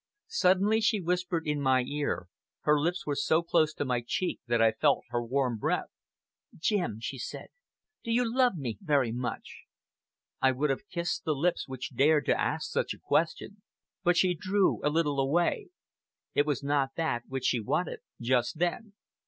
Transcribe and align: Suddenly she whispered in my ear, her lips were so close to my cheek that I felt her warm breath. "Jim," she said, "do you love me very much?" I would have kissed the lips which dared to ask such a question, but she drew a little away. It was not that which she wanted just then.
Suddenly 0.33 0.81
she 0.81 0.99
whispered 0.99 1.45
in 1.47 1.61
my 1.61 1.83
ear, 1.83 2.25
her 2.61 2.79
lips 2.79 3.05
were 3.05 3.13
so 3.15 3.43
close 3.43 3.71
to 3.75 3.85
my 3.85 4.01
cheek 4.03 4.39
that 4.47 4.59
I 4.59 4.71
felt 4.71 5.03
her 5.11 5.23
warm 5.23 5.57
breath. 5.59 5.89
"Jim," 6.57 6.97
she 6.99 7.19
said, 7.19 7.49
"do 8.03 8.09
you 8.11 8.23
love 8.25 8.55
me 8.55 8.79
very 8.81 9.11
much?" 9.11 9.65
I 10.41 10.53
would 10.53 10.71
have 10.71 10.89
kissed 10.89 11.23
the 11.23 11.35
lips 11.35 11.67
which 11.67 11.93
dared 11.93 12.25
to 12.25 12.41
ask 12.41 12.71
such 12.71 12.95
a 12.95 12.99
question, 12.99 13.61
but 14.03 14.17
she 14.17 14.33
drew 14.33 14.83
a 14.83 14.89
little 14.89 15.19
away. 15.19 15.69
It 16.33 16.47
was 16.47 16.63
not 16.63 16.95
that 16.95 17.21
which 17.27 17.45
she 17.45 17.59
wanted 17.59 17.99
just 18.19 18.57
then. 18.57 18.93